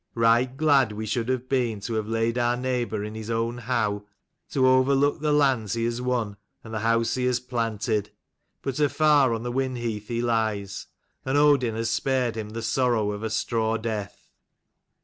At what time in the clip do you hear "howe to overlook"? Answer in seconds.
3.59-5.19